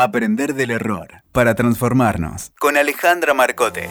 Aprender 0.00 0.54
del 0.54 0.70
error 0.70 1.08
para 1.32 1.56
transformarnos 1.56 2.52
con 2.60 2.76
Alejandra 2.76 3.34
Marcote. 3.34 3.90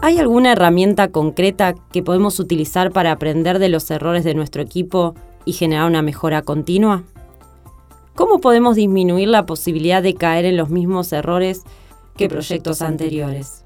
¿Hay 0.00 0.18
alguna 0.18 0.52
herramienta 0.52 1.08
concreta 1.08 1.74
que 1.92 2.02
podemos 2.02 2.40
utilizar 2.40 2.92
para 2.92 3.12
aprender 3.12 3.58
de 3.58 3.68
los 3.68 3.90
errores 3.90 4.24
de 4.24 4.32
nuestro 4.32 4.62
equipo 4.62 5.14
y 5.44 5.52
generar 5.52 5.86
una 5.86 6.00
mejora 6.00 6.40
continua? 6.40 7.02
¿Cómo 8.14 8.40
podemos 8.40 8.74
disminuir 8.74 9.28
la 9.28 9.44
posibilidad 9.44 10.02
de 10.02 10.14
caer 10.14 10.46
en 10.46 10.56
los 10.56 10.70
mismos 10.70 11.12
errores 11.12 11.60
que 12.16 12.30
proyectos 12.30 12.80
anteriores? 12.80 13.64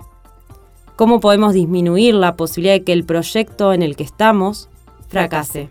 ¿Cómo 0.96 1.20
podemos 1.20 1.54
disminuir 1.54 2.14
la 2.14 2.34
posibilidad 2.34 2.74
de 2.74 2.82
que 2.82 2.92
el 2.92 3.04
proyecto 3.04 3.72
en 3.72 3.84
el 3.84 3.94
que 3.94 4.02
estamos 4.02 4.68
fracase? 5.06 5.70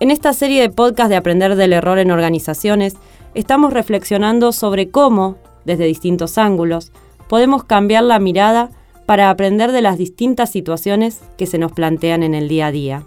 En 0.00 0.12
esta 0.12 0.32
serie 0.32 0.60
de 0.62 0.70
podcast 0.70 1.08
de 1.10 1.16
Aprender 1.16 1.56
del 1.56 1.72
Error 1.72 1.98
en 1.98 2.12
Organizaciones, 2.12 2.94
estamos 3.34 3.72
reflexionando 3.72 4.52
sobre 4.52 4.90
cómo, 4.90 5.38
desde 5.64 5.86
distintos 5.86 6.38
ángulos, 6.38 6.92
podemos 7.28 7.64
cambiar 7.64 8.04
la 8.04 8.20
mirada 8.20 8.70
para 9.06 9.28
aprender 9.28 9.72
de 9.72 9.82
las 9.82 9.98
distintas 9.98 10.50
situaciones 10.50 11.20
que 11.36 11.46
se 11.46 11.58
nos 11.58 11.72
plantean 11.72 12.22
en 12.22 12.36
el 12.36 12.46
día 12.46 12.68
a 12.68 12.70
día. 12.70 13.06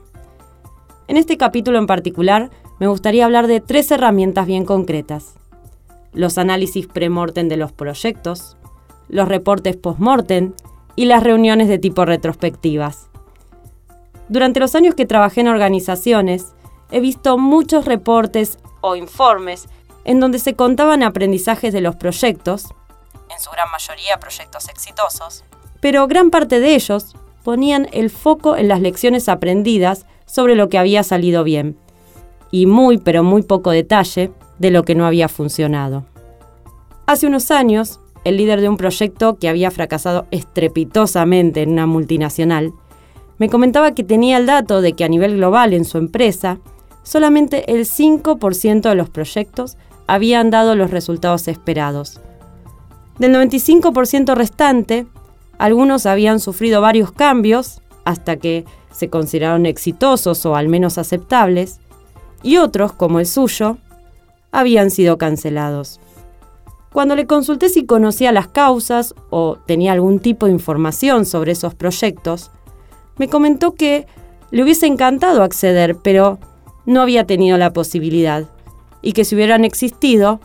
En 1.07 1.15
este 1.15 1.37
capítulo 1.37 1.79
en 1.79 1.87
particular, 1.87 2.49
me 2.77 2.87
gustaría 2.87 3.23
hablar 3.23 3.47
de 3.47 3.61
tres 3.61 3.89
herramientas 3.91 4.45
bien 4.45 4.65
concretas. 4.65 5.35
Los 6.11 6.37
análisis 6.37 6.87
pre-mortem 6.87 7.47
de 7.47 7.55
los 7.55 7.71
proyectos, 7.71 8.57
los 9.07 9.29
reportes 9.29 9.77
post-mortem 9.77 10.51
y 10.97 11.05
las 11.05 11.23
reuniones 11.23 11.69
de 11.69 11.79
tipo 11.79 12.03
retrospectivas. 12.03 13.09
Durante 14.27 14.59
los 14.59 14.75
años 14.75 14.93
que 14.93 15.05
trabajé 15.05 15.39
en 15.39 15.47
organizaciones, 15.47 16.53
he 16.91 16.99
visto 16.99 17.37
muchos 17.37 17.85
reportes 17.85 18.59
o 18.81 18.95
informes 18.95 19.67
en 20.03 20.19
donde 20.19 20.39
se 20.39 20.55
contaban 20.55 21.03
aprendizajes 21.03 21.73
de 21.73 21.81
los 21.81 21.95
proyectos, 21.95 22.65
en 23.29 23.39
su 23.39 23.49
gran 23.51 23.71
mayoría 23.71 24.19
proyectos 24.19 24.67
exitosos, 24.69 25.43
pero 25.79 26.07
gran 26.07 26.29
parte 26.29 26.59
de 26.59 26.75
ellos 26.75 27.15
ponían 27.43 27.87
el 27.91 28.09
foco 28.09 28.55
en 28.55 28.67
las 28.67 28.81
lecciones 28.81 29.29
aprendidas 29.29 30.05
sobre 30.25 30.55
lo 30.55 30.69
que 30.69 30.77
había 30.77 31.03
salido 31.03 31.43
bien, 31.43 31.77
y 32.51 32.65
muy 32.65 32.97
pero 32.97 33.23
muy 33.23 33.43
poco 33.43 33.71
detalle 33.71 34.31
de 34.59 34.71
lo 34.71 34.83
que 34.83 34.95
no 34.95 35.05
había 35.05 35.27
funcionado. 35.27 36.05
Hace 37.05 37.27
unos 37.27 37.51
años, 37.51 37.99
el 38.23 38.37
líder 38.37 38.61
de 38.61 38.69
un 38.69 38.77
proyecto 38.77 39.37
que 39.37 39.49
había 39.49 39.71
fracasado 39.71 40.27
estrepitosamente 40.31 41.63
en 41.63 41.71
una 41.71 41.87
multinacional, 41.87 42.73
me 43.37 43.49
comentaba 43.49 43.95
que 43.95 44.03
tenía 44.03 44.37
el 44.37 44.45
dato 44.45 44.81
de 44.81 44.93
que 44.93 45.03
a 45.03 45.09
nivel 45.09 45.37
global 45.37 45.73
en 45.73 45.83
su 45.83 45.97
empresa 45.97 46.59
solamente 47.03 47.71
el 47.73 47.85
5% 47.85 48.81
de 48.81 48.95
los 48.95 49.09
proyectos 49.09 49.77
habían 50.07 50.49
dado 50.49 50.75
los 50.75 50.91
resultados 50.91 51.47
esperados. 51.47 52.19
Del 53.17 53.33
95% 53.33 54.35
restante, 54.35 55.07
algunos 55.57 56.05
habían 56.05 56.39
sufrido 56.39 56.81
varios 56.81 57.11
cambios 57.11 57.81
hasta 58.03 58.37
que 58.37 58.65
se 58.91 59.09
consideraron 59.09 59.65
exitosos 59.65 60.45
o 60.45 60.55
al 60.55 60.67
menos 60.67 60.97
aceptables, 60.97 61.79
y 62.43 62.57
otros, 62.57 62.93
como 62.93 63.19
el 63.19 63.27
suyo, 63.27 63.77
habían 64.51 64.89
sido 64.89 65.17
cancelados. 65.17 65.99
Cuando 66.91 67.15
le 67.15 67.25
consulté 67.25 67.69
si 67.69 67.85
conocía 67.85 68.31
las 68.31 68.47
causas 68.47 69.15
o 69.29 69.57
tenía 69.65 69.93
algún 69.93 70.19
tipo 70.19 70.47
de 70.47 70.51
información 70.51 71.25
sobre 71.25 71.53
esos 71.53 71.73
proyectos, 71.73 72.51
me 73.17 73.29
comentó 73.29 73.75
que 73.75 74.07
le 74.49 74.63
hubiese 74.63 74.87
encantado 74.87 75.43
acceder, 75.43 75.95
pero 76.03 76.39
no 76.85 77.01
había 77.01 77.25
tenido 77.25 77.57
la 77.57 77.73
posibilidad 77.73 78.45
y 79.01 79.13
que 79.13 79.25
si 79.25 79.35
hubieran 79.35 79.65
existido, 79.65 80.39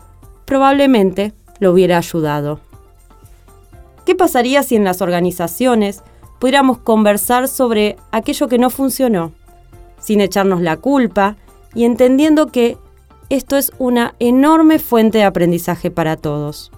probablemente 0.45 1.33
lo 1.59 1.71
hubiera 1.71 1.97
ayudado. 1.97 2.59
¿Qué 4.05 4.15
pasaría 4.15 4.63
si 4.63 4.75
en 4.75 4.83
las 4.83 5.01
organizaciones 5.01 6.03
pudiéramos 6.39 6.77
conversar 6.77 7.47
sobre 7.47 7.97
aquello 8.11 8.47
que 8.47 8.57
no 8.57 8.69
funcionó, 8.69 9.33
sin 9.99 10.21
echarnos 10.21 10.61
la 10.61 10.77
culpa 10.77 11.35
y 11.75 11.83
entendiendo 11.83 12.47
que 12.47 12.77
esto 13.29 13.57
es 13.57 13.73
una 13.77 14.15
enorme 14.19 14.79
fuente 14.79 15.17
de 15.17 15.25
aprendizaje 15.25 15.91
para 15.91 16.15
todos? 16.15 16.71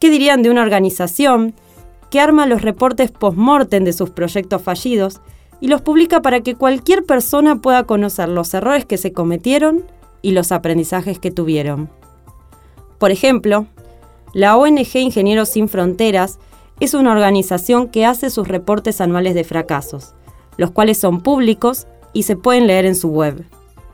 ¿Qué 0.00 0.10
dirían 0.10 0.42
de 0.42 0.50
una 0.50 0.62
organización 0.62 1.54
que 2.10 2.20
arma 2.20 2.46
los 2.46 2.62
reportes 2.62 3.10
post-mortem 3.10 3.84
de 3.84 3.92
sus 3.92 4.10
proyectos 4.10 4.62
fallidos 4.62 5.20
y 5.60 5.68
los 5.68 5.82
publica 5.82 6.22
para 6.22 6.40
que 6.40 6.54
cualquier 6.54 7.04
persona 7.04 7.56
pueda 7.56 7.84
conocer 7.84 8.28
los 8.28 8.52
errores 8.54 8.84
que 8.84 8.96
se 8.96 9.12
cometieron 9.12 9.84
y 10.22 10.32
los 10.32 10.52
aprendizajes 10.52 11.18
que 11.18 11.30
tuvieron. 11.30 11.88
Por 12.98 13.10
ejemplo, 13.10 13.66
la 14.32 14.56
ONG 14.56 14.96
Ingenieros 14.96 15.50
Sin 15.50 15.68
Fronteras 15.68 16.38
es 16.80 16.94
una 16.94 17.12
organización 17.12 17.88
que 17.88 18.04
hace 18.04 18.30
sus 18.30 18.46
reportes 18.46 19.00
anuales 19.00 19.34
de 19.34 19.44
fracasos, 19.44 20.14
los 20.56 20.70
cuales 20.70 20.98
son 20.98 21.22
públicos 21.22 21.86
y 22.12 22.24
se 22.24 22.36
pueden 22.36 22.66
leer 22.66 22.84
en 22.84 22.94
su 22.94 23.08
web. 23.08 23.44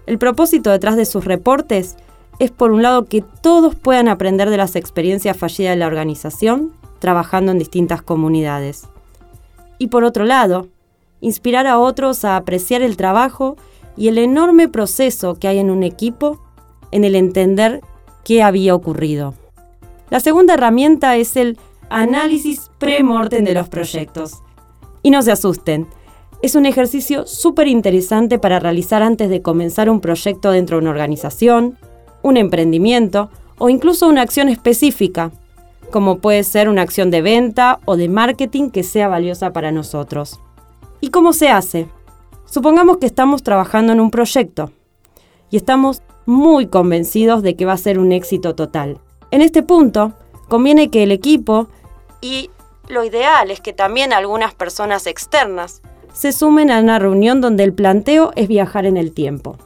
El 0.06 0.18
propósito 0.18 0.70
detrás 0.70 0.96
de 0.96 1.06
sus 1.06 1.24
reportes 1.24 1.96
es 2.38 2.50
por 2.50 2.72
un 2.72 2.82
lado 2.82 3.06
que 3.06 3.22
todos 3.42 3.74
puedan 3.74 4.08
aprender 4.08 4.50
de 4.50 4.56
las 4.56 4.76
experiencias 4.76 5.36
fallidas 5.36 5.74
de 5.74 5.78
la 5.78 5.86
organización 5.86 6.72
trabajando 6.98 7.52
en 7.52 7.58
distintas 7.58 8.02
comunidades. 8.02 8.86
Y 9.78 9.88
por 9.88 10.04
otro 10.04 10.24
lado, 10.24 10.68
inspirar 11.24 11.66
a 11.66 11.78
otros 11.78 12.24
a 12.24 12.36
apreciar 12.36 12.82
el 12.82 12.98
trabajo 12.98 13.56
y 13.96 14.08
el 14.08 14.18
enorme 14.18 14.68
proceso 14.68 15.36
que 15.36 15.48
hay 15.48 15.58
en 15.58 15.70
un 15.70 15.82
equipo 15.82 16.38
en 16.90 17.04
el 17.04 17.14
entender 17.14 17.80
qué 18.24 18.42
había 18.42 18.74
ocurrido. 18.74 19.34
La 20.10 20.20
segunda 20.20 20.54
herramienta 20.54 21.16
es 21.16 21.36
el 21.36 21.58
análisis 21.88 22.70
pre-mortem 22.78 23.44
de 23.44 23.54
los 23.54 23.68
proyectos. 23.68 24.42
Y 25.02 25.10
no 25.10 25.22
se 25.22 25.32
asusten, 25.32 25.86
es 26.42 26.54
un 26.56 26.66
ejercicio 26.66 27.26
súper 27.26 27.68
interesante 27.68 28.38
para 28.38 28.60
realizar 28.60 29.02
antes 29.02 29.30
de 29.30 29.40
comenzar 29.40 29.88
un 29.88 30.00
proyecto 30.00 30.50
dentro 30.50 30.76
de 30.76 30.82
una 30.82 30.90
organización, 30.90 31.78
un 32.20 32.36
emprendimiento 32.36 33.30
o 33.56 33.70
incluso 33.70 34.08
una 34.08 34.20
acción 34.20 34.50
específica, 34.50 35.30
como 35.90 36.18
puede 36.18 36.44
ser 36.44 36.68
una 36.68 36.82
acción 36.82 37.10
de 37.10 37.22
venta 37.22 37.80
o 37.86 37.96
de 37.96 38.10
marketing 38.10 38.68
que 38.68 38.82
sea 38.82 39.08
valiosa 39.08 39.54
para 39.54 39.72
nosotros. 39.72 40.38
¿Y 41.04 41.10
cómo 41.10 41.34
se 41.34 41.50
hace? 41.50 41.86
Supongamos 42.46 42.96
que 42.96 43.04
estamos 43.04 43.42
trabajando 43.42 43.92
en 43.92 44.00
un 44.00 44.10
proyecto 44.10 44.72
y 45.50 45.58
estamos 45.58 46.00
muy 46.24 46.68
convencidos 46.68 47.42
de 47.42 47.56
que 47.56 47.66
va 47.66 47.74
a 47.74 47.76
ser 47.76 47.98
un 47.98 48.10
éxito 48.10 48.54
total. 48.54 49.02
En 49.30 49.42
este 49.42 49.62
punto, 49.62 50.14
conviene 50.48 50.88
que 50.88 51.02
el 51.02 51.12
equipo 51.12 51.68
y 52.22 52.48
lo 52.88 53.04
ideal 53.04 53.50
es 53.50 53.60
que 53.60 53.74
también 53.74 54.14
algunas 54.14 54.54
personas 54.54 55.06
externas 55.06 55.82
se 56.14 56.32
sumen 56.32 56.70
a 56.70 56.80
una 56.80 56.98
reunión 56.98 57.42
donde 57.42 57.64
el 57.64 57.74
planteo 57.74 58.32
es 58.34 58.48
viajar 58.48 58.86
en 58.86 58.96
el 58.96 59.12
tiempo. 59.12 59.58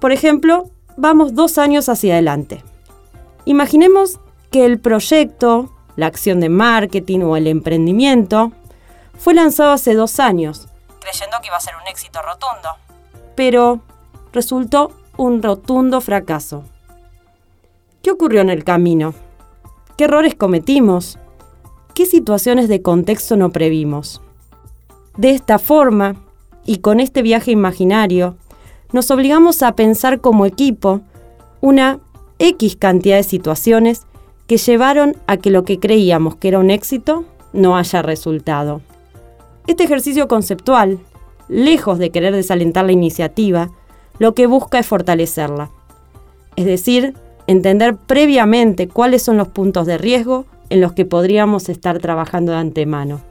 Por 0.00 0.10
ejemplo, 0.10 0.68
vamos 0.96 1.36
dos 1.36 1.58
años 1.58 1.88
hacia 1.88 2.14
adelante. 2.14 2.64
Imaginemos 3.44 4.18
que 4.50 4.64
el 4.64 4.80
proyecto, 4.80 5.70
la 5.94 6.06
acción 6.06 6.40
de 6.40 6.48
marketing 6.48 7.20
o 7.20 7.36
el 7.36 7.46
emprendimiento 7.46 8.50
fue 9.18 9.34
lanzado 9.34 9.72
hace 9.72 9.94
dos 9.94 10.20
años 10.20 10.68
creyendo 11.04 11.36
que 11.40 11.48
iba 11.48 11.56
a 11.56 11.60
ser 11.60 11.74
un 11.80 11.86
éxito 11.86 12.20
rotundo. 12.22 12.68
Pero 13.36 13.80
resultó 14.32 14.92
un 15.16 15.42
rotundo 15.42 16.00
fracaso. 16.00 16.64
¿Qué 18.02 18.10
ocurrió 18.10 18.40
en 18.40 18.50
el 18.50 18.64
camino? 18.64 19.14
¿Qué 19.96 20.04
errores 20.04 20.34
cometimos? 20.34 21.18
¿Qué 21.94 22.06
situaciones 22.06 22.68
de 22.68 22.82
contexto 22.82 23.36
no 23.36 23.50
previmos? 23.50 24.20
De 25.16 25.30
esta 25.30 25.58
forma, 25.58 26.16
y 26.64 26.78
con 26.78 26.98
este 26.98 27.22
viaje 27.22 27.52
imaginario, 27.52 28.36
nos 28.92 29.10
obligamos 29.10 29.62
a 29.62 29.76
pensar 29.76 30.20
como 30.20 30.46
equipo 30.46 31.02
una 31.60 32.00
X 32.38 32.76
cantidad 32.76 33.16
de 33.16 33.22
situaciones 33.22 34.06
que 34.48 34.56
llevaron 34.56 35.16
a 35.26 35.36
que 35.36 35.50
lo 35.50 35.64
que 35.64 35.78
creíamos 35.78 36.36
que 36.36 36.48
era 36.48 36.58
un 36.58 36.70
éxito 36.70 37.24
no 37.52 37.76
haya 37.76 38.02
resultado. 38.02 38.82
Este 39.66 39.84
ejercicio 39.84 40.28
conceptual, 40.28 40.98
lejos 41.48 41.98
de 41.98 42.10
querer 42.10 42.34
desalentar 42.34 42.84
la 42.84 42.92
iniciativa, 42.92 43.70
lo 44.18 44.34
que 44.34 44.46
busca 44.46 44.78
es 44.78 44.86
fortalecerla. 44.86 45.70
Es 46.56 46.66
decir, 46.66 47.14
entender 47.46 47.96
previamente 47.96 48.88
cuáles 48.88 49.22
son 49.22 49.38
los 49.38 49.48
puntos 49.48 49.86
de 49.86 49.96
riesgo 49.96 50.44
en 50.68 50.82
los 50.82 50.92
que 50.92 51.06
podríamos 51.06 51.70
estar 51.70 51.98
trabajando 51.98 52.52
de 52.52 52.58
antemano. 52.58 53.22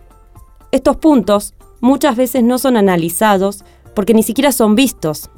Estos 0.72 0.98
puntos 0.98 1.54
muchas 1.82 2.16
veces 2.16 2.42
no 2.42 2.58
son 2.58 2.78
analizados 2.78 3.64
porque 3.94 4.16
ni 4.16 4.24
siquiera 4.24 4.52
son 4.52 4.74
vistos, 4.74 5.30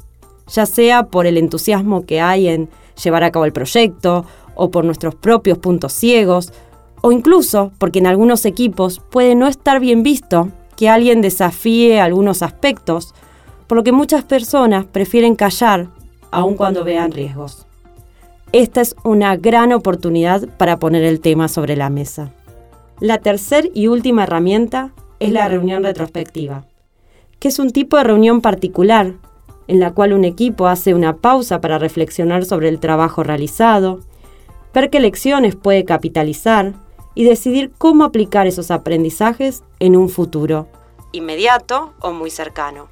ya 0.48 0.66
sea 0.66 1.08
por 1.08 1.26
el 1.26 1.38
entusiasmo 1.38 2.06
que 2.06 2.22
hay 2.22 2.48
en 2.48 2.70
llevar 3.04 3.26
a 3.26 3.32
cabo 3.32 3.44
el 3.44 3.52
proyecto 3.52 4.26
o 4.56 4.72
por 4.72 4.86
nuestros 4.86 5.14
propios 5.14 5.58
puntos 5.58 5.92
ciegos, 5.92 6.54
o 7.02 7.12
incluso 7.12 7.74
porque 7.80 8.00
en 8.00 8.08
algunos 8.08 8.46
equipos 8.46 9.02
puede 9.12 9.36
no 9.36 9.48
estar 9.48 9.82
bien 9.82 10.02
visto 10.02 10.52
que 10.76 10.90
alguien 10.90 11.22
desafíe 11.22 12.00
algunos 12.00 12.42
aspectos, 12.42 13.14
por 13.68 13.78
lo 13.78 13.84
que 13.84 13.92
muchas 13.92 14.24
personas 14.24 14.86
prefieren 14.86 15.36
callar 15.36 15.88
aun 16.32 16.56
cuando 16.56 16.84
vean 16.84 17.12
riesgos. 17.12 17.66
esta 18.52 18.82
es 18.82 18.96
una 19.04 19.36
gran 19.38 19.74
oportunidad 19.74 20.48
para 20.58 20.78
poner 20.78 21.04
el 21.04 21.20
tema 21.20 21.48
sobre 21.48 21.76
la 21.76 21.90
mesa. 21.90 22.32
La 23.00 23.18
tercera 23.18 23.68
y 23.74 23.88
última 23.88 24.24
herramienta 24.24 24.92
es 25.20 25.32
la 25.32 25.48
reunión 25.48 25.84
retrospectiva, 25.84 26.66
que 27.40 27.50
es 27.50 27.60
un 27.60 27.72
tipo 27.72 27.98
de 27.98 28.06
reunión 28.06 28.42
particular 28.42 29.14
en 29.68 29.80
la 29.80 29.92
cual 29.92 30.14
un 30.14 30.24
equipo 30.24 30.68
hace 30.68 30.94
una 30.94 31.18
pausa 31.18 31.60
para 31.60 31.80
reflexionar 31.80 32.46
sobre 32.46 32.70
el 32.70 32.80
trabajo 32.80 33.24
realizado, 33.24 34.00
ver 34.74 34.90
qué 34.90 35.00
lecciones 35.00 35.56
puede 35.56 35.86
capitalizar 35.86 36.74
y 37.16 37.24
decidir 37.24 37.72
cómo 37.78 38.04
aplicar 38.04 38.46
esos 38.46 38.70
aprendizajes 38.70 39.64
en 39.80 39.96
un 39.96 40.10
futuro, 40.10 40.68
inmediato 41.12 41.94
o 42.02 42.12
muy 42.12 42.30
cercano. 42.30 42.88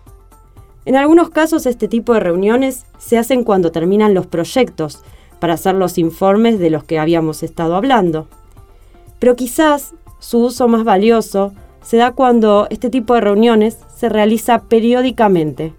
En 0.86 0.96
algunos 0.96 1.30
casos 1.30 1.66
este 1.66 1.88
tipo 1.88 2.14
de 2.14 2.20
reuniones 2.20 2.86
se 2.98 3.18
hacen 3.18 3.44
cuando 3.44 3.72
terminan 3.72 4.14
los 4.14 4.28
proyectos 4.28 5.04
para 5.40 5.54
hacer 5.54 5.75
los 5.75 5.98
informes 5.98 6.60
de 6.60 6.70
los 6.70 6.84
que 6.84 7.00
habíamos 7.00 7.44
estado 7.44 7.75
hablando. 7.75 8.28
Pero 9.20 9.36
quizás 9.36 9.94
su 10.20 10.40
uso 10.40 10.68
más 10.68 10.84
valioso 10.84 11.54
se 11.81 11.98
da 11.98 12.12
cuando 12.12 12.68
este 12.70 12.90
tipo 12.90 13.14
de 13.14 13.22
reuniones 13.22 13.78
se 13.96 14.10
realiza 14.10 14.64
periódicamente, 14.64 15.74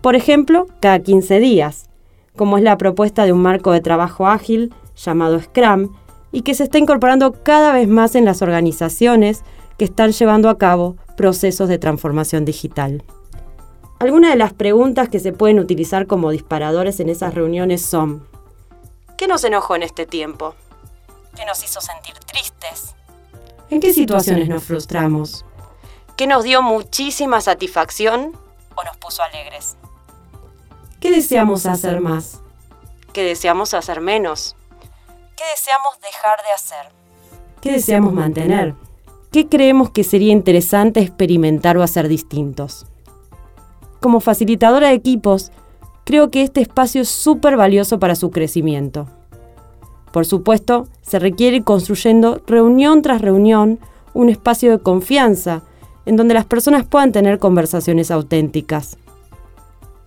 por 0.00 0.14
ejemplo, 0.14 0.66
cada 0.80 1.00
15 1.00 1.40
días, 1.40 1.90
como 2.36 2.58
es 2.58 2.64
la 2.64 2.78
propuesta 2.78 3.24
de 3.24 3.32
un 3.32 3.42
marco 3.42 3.72
de 3.72 3.80
trabajo 3.80 4.28
ágil 4.28 4.72
llamado 4.96 5.40
Scrum 5.40 5.90
y 6.32 6.42
que 6.42 6.54
se 6.54 6.64
está 6.64 6.78
incorporando 6.78 7.32
cada 7.32 7.72
vez 7.72 7.88
más 7.88 8.14
en 8.14 8.24
las 8.24 8.42
organizaciones 8.42 9.42
que 9.76 9.84
están 9.84 10.12
llevando 10.12 10.48
a 10.50 10.58
cabo 10.58 10.96
procesos 11.16 11.68
de 11.68 11.78
transformación 11.78 12.44
digital. 12.44 13.04
Algunas 13.98 14.30
de 14.30 14.36
las 14.36 14.52
preguntas 14.52 15.08
que 15.08 15.18
se 15.18 15.32
pueden 15.32 15.58
utilizar 15.58 16.06
como 16.06 16.30
disparadores 16.30 17.00
en 17.00 17.08
esas 17.08 17.34
reuniones 17.34 17.82
son, 17.82 18.26
¿qué 19.16 19.26
nos 19.26 19.42
enojó 19.44 19.74
en 19.74 19.82
este 19.82 20.06
tiempo? 20.06 20.54
¿Qué 21.34 21.44
nos 21.44 21.62
hizo 21.64 21.80
sentir 21.80 22.14
tristes? 22.20 22.94
¿En 23.70 23.80
qué 23.80 23.92
situaciones 23.92 24.48
nos 24.48 24.64
frustramos? 24.64 25.44
¿Qué 26.16 26.26
nos 26.26 26.44
dio 26.44 26.62
muchísima 26.62 27.40
satisfacción 27.40 28.32
o 28.74 28.84
nos 28.84 28.96
puso 28.96 29.22
alegres? 29.22 29.76
¿Qué 31.00 31.10
deseamos 31.10 31.66
hacer 31.66 32.00
más? 32.00 32.40
¿Qué 33.12 33.22
deseamos 33.22 33.74
hacer 33.74 34.00
menos? 34.00 34.56
¿Qué 35.38 35.44
deseamos 35.52 36.00
dejar 36.02 36.36
de 36.38 36.52
hacer? 36.52 36.92
¿Qué 37.60 37.70
deseamos 37.70 38.12
mantener? 38.12 38.74
¿Qué 39.30 39.46
creemos 39.46 39.90
que 39.90 40.02
sería 40.02 40.32
interesante 40.32 40.98
experimentar 40.98 41.76
o 41.76 41.84
hacer 41.84 42.08
distintos? 42.08 42.86
Como 44.00 44.18
facilitadora 44.18 44.88
de 44.88 44.94
equipos, 44.94 45.52
creo 46.02 46.32
que 46.32 46.42
este 46.42 46.60
espacio 46.60 47.02
es 47.02 47.08
súper 47.08 47.56
valioso 47.56 48.00
para 48.00 48.16
su 48.16 48.32
crecimiento. 48.32 49.06
Por 50.10 50.26
supuesto, 50.26 50.88
se 51.02 51.20
requiere 51.20 51.58
ir 51.58 51.64
construyendo 51.64 52.42
reunión 52.48 53.00
tras 53.02 53.20
reunión 53.20 53.78
un 54.14 54.30
espacio 54.30 54.72
de 54.72 54.82
confianza 54.82 55.62
en 56.04 56.16
donde 56.16 56.34
las 56.34 56.46
personas 56.46 56.84
puedan 56.84 57.12
tener 57.12 57.38
conversaciones 57.38 58.10
auténticas. 58.10 58.98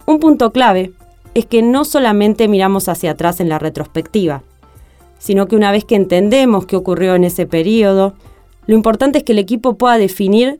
Un 0.06 0.20
punto 0.20 0.52
clave 0.52 0.92
es 1.36 1.46
que 1.46 1.62
no 1.62 1.86
solamente 1.86 2.50
miramos 2.50 2.90
hacia 2.90 3.12
atrás 3.12 3.40
en 3.40 3.48
la 3.48 3.60
retrospectiva, 3.60 4.44
sino 5.22 5.48
que 5.48 5.56
una 5.56 5.72
vez 5.72 5.86
que 5.86 5.96
entendemos 5.96 6.66
qué 6.66 6.76
ocurrió 6.76 7.14
en 7.14 7.24
ese 7.24 7.46
periodo, 7.46 8.16
lo 8.66 8.74
importante 8.74 9.20
es 9.20 9.24
que 9.24 9.34
el 9.34 9.40
equipo 9.40 9.78
pueda 9.78 10.00
definir 10.00 10.60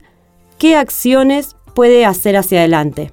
qué 0.56 0.76
acciones 0.76 1.56
puede 1.74 2.06
hacer 2.06 2.36
hacia 2.36 2.60
adelante 2.60 3.10